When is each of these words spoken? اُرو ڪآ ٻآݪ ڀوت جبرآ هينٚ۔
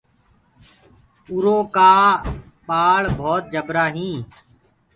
اُرو 1.31 1.57
ڪآ 1.75 1.91
ٻآݪ 2.67 3.01
ڀوت 3.19 3.43
جبرآ 3.53 3.85
هينٚ۔ 3.95 4.23